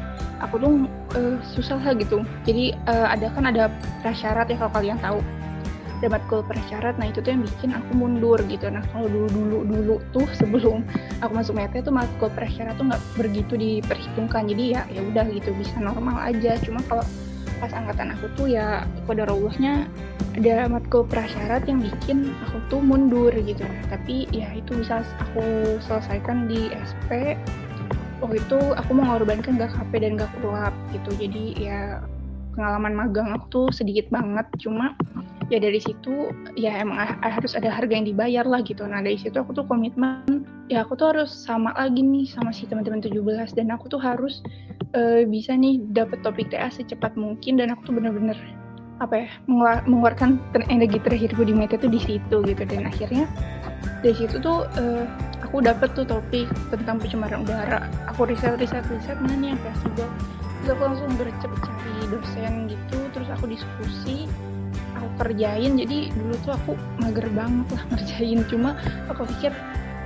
aku 0.43 0.55
tuh 0.59 0.71
uh, 1.15 1.35
susah 1.55 1.79
lah 1.79 1.93
gitu. 1.95 2.23
Jadi 2.47 2.75
uh, 2.87 3.07
ada 3.11 3.31
kan 3.31 3.47
ada 3.47 3.71
prasyarat 4.03 4.49
ya 4.51 4.57
kalau 4.59 4.73
kalian 4.75 4.99
tahu. 4.99 5.19
Ada 6.03 6.11
matkul 6.11 6.43
prasyarat 6.43 6.99
nah 6.99 7.07
itu 7.07 7.23
tuh 7.23 7.31
yang 7.31 7.41
bikin 7.47 7.71
aku 7.71 7.91
mundur 7.95 8.35
gitu. 8.51 8.67
Nah 8.67 8.83
kalau 8.91 9.07
dulu 9.07 9.31
dulu 9.31 9.57
dulu 9.63 9.95
tuh 10.11 10.27
sebelum 10.35 10.83
aku 11.23 11.31
masuk 11.31 11.55
mete 11.55 11.79
tuh 11.79 11.95
matkul 11.95 12.27
prasyarat 12.35 12.75
tuh 12.75 12.91
nggak 12.91 13.01
begitu 13.15 13.55
diperhitungkan. 13.55 14.43
Jadi 14.51 14.75
ya 14.75 14.83
ya 14.91 15.01
udah 15.01 15.23
gitu 15.31 15.55
bisa 15.55 15.79
normal 15.79 16.19
aja. 16.19 16.59
Cuma 16.59 16.83
kalau 16.91 17.07
pas 17.59 17.71
angkatan 17.71 18.13
aku 18.15 18.25
tuh 18.35 18.47
ya 18.51 18.83
kodarullahnya 19.07 19.87
ada 20.35 20.67
matkul 20.67 21.07
prasyarat 21.07 21.63
yang 21.65 21.79
bikin 21.79 22.35
aku 22.47 22.57
tuh 22.67 22.81
mundur 22.83 23.31
gitu. 23.31 23.63
Tapi 23.87 24.27
ya 24.35 24.51
itu 24.51 24.83
bisa 24.83 25.03
aku 25.19 25.79
selesaikan 25.83 26.51
di 26.51 26.71
SP 26.75 27.39
waktu 28.19 28.39
itu 28.39 28.59
aku 28.75 28.91
mengorbankan 28.95 29.59
gak 29.59 29.71
KP 29.75 30.03
dan 30.03 30.19
gak 30.19 30.31
kuap 30.43 30.75
gitu. 30.91 31.11
Jadi 31.15 31.55
ya 31.59 32.03
pengalaman 32.55 32.95
magang 32.95 33.31
aku 33.31 33.45
tuh 33.51 33.67
sedikit 33.71 34.11
banget. 34.11 34.47
Cuma 34.59 34.95
ya 35.47 35.61
dari 35.61 35.79
situ 35.79 36.31
ya 36.57 36.75
emang 36.81 37.15
harus 37.23 37.55
ada 37.55 37.71
harga 37.71 37.95
yang 37.95 38.07
dibayar 38.07 38.43
lah 38.43 38.59
gitu. 38.63 38.83
Nah 38.83 38.99
dari 38.99 39.15
situ 39.15 39.39
aku 39.39 39.55
tuh 39.55 39.65
komitmen 39.67 40.43
ya 40.67 40.81
aku 40.81 40.97
tuh 40.97 41.13
harus 41.13 41.29
sama 41.29 41.71
lagi 41.77 42.01
nih 42.01 42.25
sama 42.25 42.49
si 42.49 42.65
teman-teman 42.65 42.99
17 42.99 43.53
dan 43.53 43.69
aku 43.69 43.85
tuh 43.85 44.01
harus 44.01 44.41
uh, 44.95 45.21
bisa 45.27 45.53
nih 45.53 45.83
dapat 45.91 46.23
topik 46.23 46.49
TA 46.49 46.71
secepat 46.71 47.13
mungkin 47.19 47.59
dan 47.59 47.75
aku 47.75 47.91
tuh 47.91 47.93
bener-bener 47.99 48.39
apa 49.03 49.27
ya 49.27 49.29
mengeluarkan 49.51 50.39
energi 50.71 51.03
terakhirku 51.03 51.43
di 51.43 51.51
meta 51.51 51.75
tuh 51.75 51.91
di 51.91 51.99
situ 51.99 52.41
gitu. 52.47 52.63
Dan 52.63 52.87
akhirnya 52.87 53.27
dari 53.99 54.15
situ 54.15 54.39
tuh 54.39 54.65
uh, 54.79 55.03
aku 55.43 55.59
dapat 55.59 55.91
tuh 55.93 56.07
topik 56.07 56.47
tentang 56.71 56.97
pencemaran 57.03 57.43
udara. 57.43 57.91
Aku 58.15 58.23
riset 58.23 58.55
riset 58.55 58.87
riset 58.87 59.19
mana 59.19 59.35
nih 59.35 59.49
yang 59.53 59.61
possible 59.61 60.09
terus 60.65 60.81
aku 60.81 60.83
langsung 60.89 61.13
gercep 61.21 61.51
cari 61.61 61.95
dosen 62.09 62.53
gitu 62.65 62.97
terus 63.13 63.29
aku 63.29 63.45
diskusi 63.51 64.25
aku 64.95 65.07
kerjain. 65.19 65.75
Jadi 65.75 66.15
dulu 66.15 66.33
tuh 66.41 66.53
aku 66.55 66.71
mager 67.03 67.27
banget 67.35 67.67
lah 67.75 67.83
ngerjain. 67.91 68.39
Cuma 68.47 68.79
aku 69.11 69.27
pikir 69.35 69.51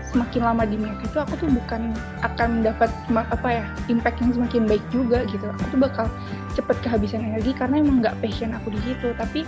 semakin 0.09 0.41
lama 0.41 0.63
di 0.65 0.75
Meta 0.75 1.05
itu 1.05 1.17
aku 1.21 1.33
tuh 1.37 1.49
bukan 1.49 1.93
akan 2.25 2.61
mendapat 2.61 2.89
apa 3.13 3.47
ya 3.49 3.63
impact 3.87 4.17
yang 4.21 4.31
semakin 4.33 4.61
baik 4.65 4.83
juga 4.89 5.25
gitu. 5.29 5.45
Aku 5.45 5.63
tuh 5.69 5.79
bakal 5.79 6.05
cepet 6.57 6.77
kehabisan 6.81 7.21
energi 7.21 7.53
karena 7.53 7.81
emang 7.81 8.01
nggak 8.01 8.17
passion 8.19 8.51
aku 8.57 8.73
di 8.73 8.81
situ. 8.83 9.13
Tapi 9.13 9.45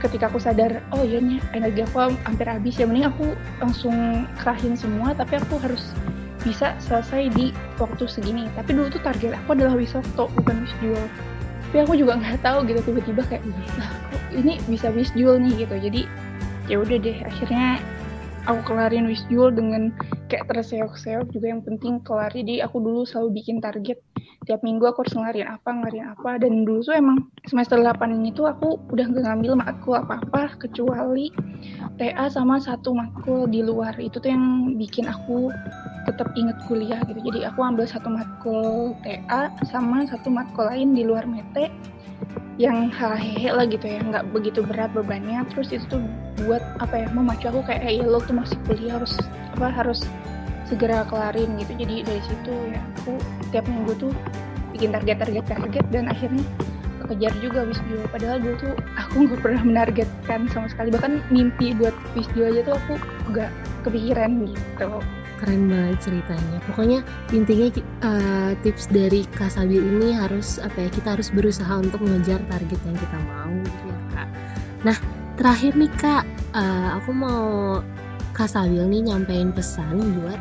ketika 0.00 0.32
aku 0.32 0.40
sadar 0.40 0.80
oh 0.96 1.04
iya 1.04 1.20
nih 1.20 1.40
energi 1.52 1.84
aku 1.84 2.16
hampir 2.24 2.48
habis 2.48 2.80
ya 2.80 2.88
mending 2.88 3.08
aku 3.12 3.36
langsung 3.60 4.24
kerahin 4.40 4.72
semua 4.72 5.12
tapi 5.12 5.36
aku 5.36 5.60
harus 5.60 5.92
bisa 6.40 6.72
selesai 6.80 7.28
di 7.36 7.52
waktu 7.76 8.08
segini. 8.08 8.48
Tapi 8.56 8.72
dulu 8.72 8.88
tuh 8.88 9.02
target 9.04 9.36
aku 9.44 9.52
adalah 9.52 9.76
wisokto 9.76 10.32
bukan 10.32 10.64
wisjual 10.64 11.04
tapi 11.70 11.86
aku 11.86 11.94
juga 12.02 12.18
nggak 12.18 12.42
tahu 12.42 12.66
gitu 12.66 12.82
tiba-tiba 12.82 13.22
kayak 13.30 13.46
kok 14.10 14.22
ini 14.34 14.58
bisa 14.66 14.90
wisjual 14.90 15.38
nih 15.38 15.54
gitu. 15.54 15.78
Jadi 15.78 16.02
ya 16.66 16.82
udah 16.82 16.98
deh 16.98 17.22
akhirnya 17.22 17.78
aku 18.50 18.74
kelarin 18.74 19.06
wisjul 19.06 19.54
dengan 19.54 19.94
kayak 20.26 20.50
terseok-seok 20.50 21.30
juga 21.30 21.46
yang 21.54 21.62
penting 21.62 22.02
kelar 22.02 22.34
jadi 22.34 22.66
aku 22.66 22.82
dulu 22.82 23.06
selalu 23.06 23.38
bikin 23.38 23.62
target 23.62 24.02
tiap 24.48 24.64
minggu 24.64 24.88
aku 24.88 25.04
harus 25.04 25.14
ngelarin 25.16 25.48
apa 25.48 25.68
ngelarin 25.68 26.06
apa. 26.16 26.30
Dan 26.40 26.64
dulu 26.64 26.80
tuh 26.80 26.96
emang 26.96 27.28
semester 27.44 27.76
8 27.76 28.12
ini 28.12 28.32
tuh 28.32 28.48
aku 28.48 28.80
udah 28.92 29.06
gak 29.12 29.24
ngambil 29.24 29.52
matkul 29.60 29.94
apa-apa 30.00 30.56
kecuali 30.56 31.28
TA 32.00 32.26
sama 32.32 32.56
satu 32.56 32.96
matkul 32.96 33.44
di 33.50 33.60
luar. 33.60 33.96
Itu 34.00 34.20
tuh 34.22 34.32
yang 34.32 34.76
bikin 34.80 35.08
aku 35.08 35.52
tetap 36.08 36.32
inget 36.36 36.56
kuliah 36.64 37.00
gitu. 37.04 37.20
Jadi 37.20 37.44
aku 37.44 37.60
ambil 37.60 37.84
satu 37.84 38.08
matkul 38.08 38.96
TA 39.04 39.52
sama 39.68 40.08
satu 40.08 40.32
matkul 40.32 40.68
lain 40.68 40.96
di 40.96 41.04
luar 41.04 41.28
mete 41.28 41.68
yang 42.56 42.92
hehe 42.92 43.52
lah 43.52 43.68
gitu 43.68 43.84
ya. 43.84 44.00
Nggak 44.00 44.32
begitu 44.32 44.64
berat 44.64 44.92
bebannya. 44.96 45.44
Terus 45.52 45.72
itu 45.72 45.84
tuh 45.88 46.02
buat 46.48 46.64
apa 46.80 47.04
ya 47.04 47.08
memacu 47.12 47.52
aku 47.52 47.60
kayak 47.68 47.84
ya 47.84 48.04
lo 48.08 48.20
tuh 48.24 48.32
masih 48.36 48.56
kuliah 48.64 48.96
harus 48.96 49.20
apa 49.56 49.68
harus 49.68 50.08
segera 50.70 51.02
kelarin 51.10 51.58
gitu. 51.58 51.74
Jadi 51.74 52.06
dari 52.06 52.22
situ 52.22 52.54
ya 52.70 52.80
aku 53.02 53.18
tiap 53.50 53.66
minggu 53.66 53.92
tuh 53.98 54.12
bikin 54.70 54.94
target 54.94 55.18
target 55.18 55.44
target 55.50 55.84
dan 55.90 56.06
akhirnya 56.06 56.46
kejar 57.10 57.34
juga 57.42 57.66
wisdom 57.66 58.06
padahal 58.14 58.38
dulu 58.38 58.54
tuh 58.70 58.74
aku 58.94 59.26
nggak 59.26 59.40
pernah 59.42 59.62
menargetkan 59.66 60.46
sama 60.54 60.70
sekali. 60.70 60.94
Bahkan 60.94 61.34
mimpi 61.34 61.74
buat 61.74 61.92
wisdom 62.14 62.46
aja 62.54 62.60
tuh 62.62 62.74
aku 62.78 62.94
nggak 63.34 63.50
kepikiran 63.82 64.30
gitu. 64.46 64.90
Keren 65.42 65.72
banget 65.72 65.98
ceritanya. 66.04 66.58
Pokoknya 66.68 67.00
intinya 67.32 67.68
uh, 68.04 68.52
tips 68.62 68.92
dari 68.92 69.26
Kak 69.34 69.50
Sabil 69.50 69.80
ini 69.80 70.14
harus 70.14 70.62
apa 70.62 70.86
ya 70.86 70.88
kita 70.92 71.18
harus 71.18 71.32
berusaha 71.34 71.72
untuk 71.80 71.98
mengejar 72.04 72.38
target 72.46 72.78
yang 72.86 72.96
kita 73.00 73.18
mau 73.26 73.52
gitu 73.64 73.84
ya 73.88 73.98
kak. 74.14 74.28
Nah 74.86 74.96
terakhir 75.40 75.72
nih 75.80 75.92
kak 75.96 76.22
uh, 76.52 77.00
aku 77.00 77.10
mau 77.10 77.42
Kak 78.36 78.52
Sabil 78.52 78.84
nih 78.86 79.10
nyampein 79.10 79.50
pesan 79.50 80.20
buat 80.20 80.38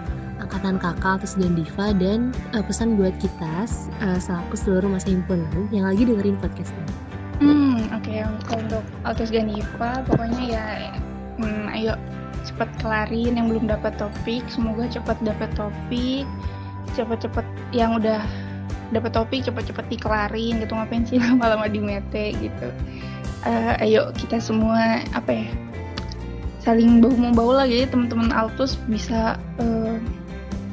angkatan 0.50 0.82
kakak 0.82 1.22
Altus 1.22 1.38
dan 1.38 1.54
Diva 1.54 1.94
dan 1.94 2.20
uh, 2.58 2.66
pesan 2.66 2.98
buat 2.98 3.14
kita 3.22 3.70
uh, 4.02 4.18
selaku 4.18 4.58
seluruh 4.58 4.90
masa 4.90 5.14
himpunan 5.14 5.70
yang 5.70 5.86
lagi 5.86 6.10
dengerin 6.10 6.42
podcast 6.42 6.74
ini. 6.74 6.94
Hmm, 7.40 7.78
oke 7.94 8.10
okay. 8.10 8.26
untuk 8.58 8.82
Altus 9.06 9.30
dan 9.30 9.54
Diva 9.54 10.02
pokoknya 10.10 10.42
ya 10.50 10.66
hmm, 11.38 11.70
ayo 11.78 11.94
cepat 12.50 12.66
kelarin 12.82 13.38
yang 13.38 13.46
belum 13.54 13.70
dapat 13.70 13.94
topik 14.02 14.42
semoga 14.50 14.90
cepat 14.90 15.22
dapat 15.22 15.54
topik 15.54 16.26
cepat-cepat 16.98 17.46
yang 17.70 17.94
udah 18.02 18.26
dapat 18.90 19.14
topik 19.14 19.46
cepat-cepat 19.46 19.86
dikelarin 19.86 20.58
gitu 20.66 20.74
ngapain 20.74 21.06
sih 21.06 21.22
lama-lama 21.24 21.70
di 21.70 21.78
mete 21.78 22.34
gitu 22.42 22.74
uh, 23.46 23.78
ayo 23.86 24.10
kita 24.18 24.42
semua 24.42 25.06
apa 25.14 25.46
ya 25.46 25.48
saling 26.66 27.00
bau 27.00 27.14
bau 27.38 27.52
lah 27.54 27.70
jadi 27.70 27.86
teman-teman 27.88 28.34
Altus 28.34 28.76
bisa 28.90 29.38
uh, 29.62 29.96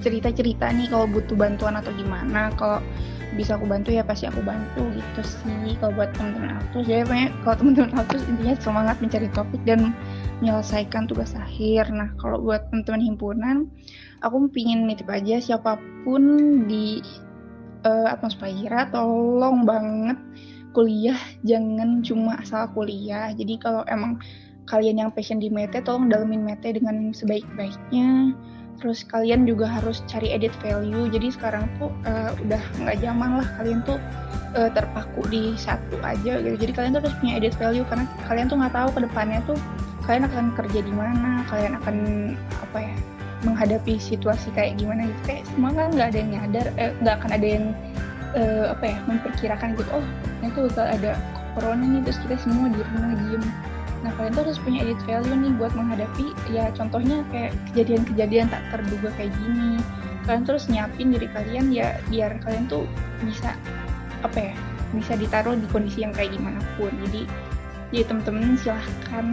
cerita-cerita 0.06 0.70
nih 0.70 0.86
kalau 0.86 1.10
butuh 1.10 1.34
bantuan 1.34 1.74
atau 1.74 1.90
gimana 1.98 2.54
kalau 2.54 2.78
bisa 3.34 3.58
aku 3.58 3.66
bantu 3.68 3.90
ya 3.92 4.06
pasti 4.06 4.30
aku 4.30 4.40
bantu 4.40 4.86
gitu 4.94 5.20
sih 5.26 5.76
kalau 5.82 5.92
buat 5.98 6.14
teman-teman 6.14 6.56
Altus 6.56 6.86
jadi 6.86 7.04
banyak 7.04 7.32
kalau 7.42 7.56
teman-teman 7.58 7.92
Altus 7.98 8.22
intinya 8.30 8.54
semangat 8.62 8.96
mencari 9.02 9.28
topik 9.34 9.60
dan 9.66 9.92
menyelesaikan 10.40 11.08
tugas 11.08 11.32
akhir. 11.32 11.88
Nah, 11.88 12.12
kalau 12.20 12.40
buat 12.44 12.68
teman-teman 12.68 13.02
himpunan, 13.02 13.56
aku 14.20 14.48
pingin 14.52 14.84
nitip 14.84 15.08
aja 15.08 15.40
siapa 15.40 15.80
pun 16.04 16.22
di 16.68 17.00
uh, 17.84 18.12
atmosfera 18.12 18.88
tolong 18.92 19.64
banget 19.64 20.18
kuliah 20.76 21.16
jangan 21.48 22.04
cuma 22.04 22.36
asal 22.40 22.68
kuliah. 22.76 23.32
Jadi 23.32 23.56
kalau 23.56 23.80
emang 23.88 24.20
kalian 24.68 25.00
yang 25.00 25.10
passion 25.14 25.40
di 25.40 25.48
mete 25.48 25.80
tolong 25.80 26.12
dalemin 26.12 26.44
mete 26.44 26.76
dengan 26.76 27.16
sebaik-baiknya. 27.16 28.36
Terus 28.76 29.04
kalian 29.08 29.48
juga 29.48 29.66
harus 29.68 30.04
cari 30.06 30.32
edit 30.32 30.52
value. 30.60 31.08
Jadi 31.08 31.32
sekarang 31.32 31.66
tuh 31.80 31.88
uh, 32.04 32.32
udah 32.46 32.62
nggak 32.82 32.96
zaman 33.00 33.30
lah 33.40 33.48
kalian 33.60 33.80
tuh 33.84 33.98
uh, 34.54 34.70
terpaku 34.72 35.24
di 35.32 35.56
satu 35.56 35.96
aja 36.04 36.38
gitu. 36.40 36.56
Jadi 36.60 36.72
kalian 36.72 36.90
tuh 36.96 37.02
harus 37.04 37.16
punya 37.18 37.34
edit 37.40 37.54
value 37.56 37.84
karena 37.88 38.04
kalian 38.28 38.46
tuh 38.46 38.56
nggak 38.60 38.74
tahu 38.74 38.88
ke 38.92 39.00
depannya 39.08 39.40
tuh 39.48 39.58
kalian 40.06 40.24
akan 40.30 40.46
kerja 40.54 40.80
di 40.86 40.92
mana 40.94 41.42
kalian 41.50 41.74
akan 41.82 41.96
apa 42.62 42.78
ya 42.78 42.94
menghadapi 43.44 44.00
situasi 44.00 44.48
kayak 44.54 44.78
gimana 44.80 45.10
gitu 45.10 45.20
kayak 45.28 45.42
semua 45.52 45.70
kan 45.74 45.90
nggak 45.92 46.08
ada 46.14 46.18
yang 46.18 46.30
nyadar 46.32 46.66
eh, 46.78 46.92
nggak 47.02 47.14
eh, 47.14 47.18
akan 47.20 47.30
ada 47.34 47.46
yang 47.46 47.64
eh, 48.38 48.64
apa 48.72 48.84
ya 48.86 48.98
memperkirakan 49.04 49.68
gitu 49.76 49.90
oh 49.92 50.06
itu 50.40 50.60
bakal 50.72 50.86
ada 50.86 51.12
corona 51.58 51.84
nih 51.84 52.00
terus 52.06 52.18
kita 52.22 52.36
semua 52.40 52.70
di 52.70 52.80
rumah 52.80 53.12
diem 53.18 53.44
nah 54.04 54.12
kalian 54.16 54.32
tuh 54.36 54.42
harus 54.48 54.60
punya 54.60 54.84
edit 54.84 55.00
value 55.08 55.36
nih 55.36 55.52
buat 55.56 55.72
menghadapi 55.72 56.26
ya 56.52 56.68
contohnya 56.76 57.24
kayak 57.32 57.52
kejadian-kejadian 57.72 58.46
tak 58.52 58.62
terduga 58.72 59.08
kayak 59.16 59.32
gini. 59.40 59.80
Kalian 60.26 60.42
terus 60.42 60.66
nyiapin 60.66 61.14
diri 61.14 61.28
kalian 61.30 61.70
ya 61.70 62.02
biar 62.10 62.42
kalian 62.42 62.66
tuh 62.66 62.84
bisa 63.22 63.54
apa 64.26 64.52
ya 64.52 64.54
bisa 64.90 65.14
ditaruh 65.14 65.54
di 65.54 65.66
kondisi 65.70 66.02
yang 66.02 66.10
kayak 66.10 66.34
gimana 66.34 66.58
pun. 66.74 66.90
Jadi 67.06 67.26
jadi 67.94 68.02
teman-teman 68.10 68.58
silahkan 68.58 69.26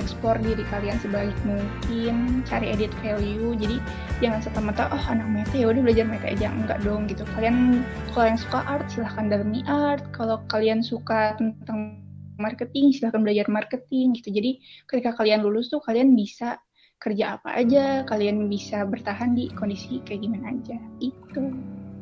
eksplor 0.00 0.40
diri 0.40 0.64
kalian 0.72 0.96
sebaik 1.04 1.36
mungkin 1.44 2.40
cari 2.48 2.72
edit 2.72 2.88
value. 3.04 3.52
Jadi 3.60 3.76
jangan 4.24 4.40
serta-merta 4.40 4.88
oh 4.88 5.04
anak 5.12 5.28
meta 5.28 5.54
ya 5.54 5.68
udah 5.68 5.82
belajar 5.84 6.08
meta 6.08 6.32
aja. 6.32 6.48
Enggak 6.48 6.80
dong 6.80 7.04
gitu. 7.04 7.28
Kalian 7.36 7.84
kalau 8.16 8.32
yang 8.32 8.40
suka 8.40 8.64
art 8.64 8.88
silahkan 8.88 9.28
dalami 9.28 9.60
art. 9.68 10.00
Kalau 10.16 10.40
kalian 10.48 10.80
suka 10.80 11.36
tentang 11.36 12.00
marketing 12.38 12.94
silahkan 12.94 13.20
belajar 13.20 13.46
marketing 13.50 14.16
gitu. 14.16 14.32
Jadi 14.32 14.62
ketika 14.86 15.18
kalian 15.18 15.42
lulus 15.44 15.68
tuh 15.68 15.82
kalian 15.82 16.14
bisa 16.14 16.56
kerja 16.98 17.38
apa 17.38 17.54
aja 17.54 18.02
kalian 18.10 18.50
bisa 18.50 18.82
bertahan 18.82 19.30
di 19.30 19.46
kondisi 19.54 20.02
kayak 20.02 20.18
gimana 20.26 20.50
aja 20.50 20.78
itu 20.98 21.42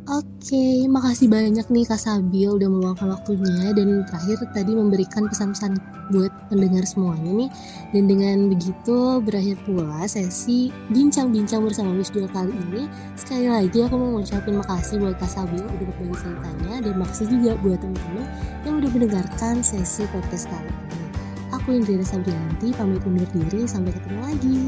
Oke, 0.07 0.87
makasih 0.87 1.27
banyak 1.27 1.67
nih 1.67 1.83
Kak 1.83 1.99
Sabil 1.99 2.47
udah 2.47 2.71
meluangkan 2.71 3.11
waktunya 3.11 3.75
dan 3.75 4.07
terakhir 4.07 4.39
tadi 4.55 4.71
memberikan 4.71 5.27
pesan-pesan 5.27 5.83
buat 6.15 6.31
pendengar 6.47 6.87
semuanya 6.87 7.27
nih. 7.35 7.51
Dan 7.91 8.07
dengan 8.07 8.47
begitu 8.47 9.19
berakhir 9.19 9.59
pula 9.67 10.07
sesi 10.07 10.71
bincang-bincang 10.95 11.67
bersama 11.67 11.91
Wisdul 11.99 12.31
kali 12.31 12.55
ini. 12.55 12.87
Sekali 13.19 13.51
lagi 13.51 13.83
aku 13.83 13.99
mau 13.99 14.23
ngucapin 14.23 14.63
makasih 14.63 15.03
buat 15.03 15.19
Kak 15.19 15.27
Sabil 15.27 15.59
udah 15.59 15.75
berbagi 15.91 16.15
ceritanya 16.23 16.75
dan 16.87 16.95
makasih 17.03 17.27
juga 17.27 17.53
buat 17.67 17.79
teman-teman 17.83 18.27
yang 18.63 18.75
udah 18.79 18.91
mendengarkan 18.95 19.55
sesi 19.59 20.07
podcast 20.15 20.47
kali 20.47 20.71
ini. 20.71 21.07
Aku 21.51 21.75
Indrina 21.75 22.07
Sabrianti, 22.07 22.71
pamit 22.79 23.03
undur 23.03 23.27
diri, 23.35 23.67
sampai 23.67 23.91
ketemu 23.91 24.19
lagi. 24.23 24.59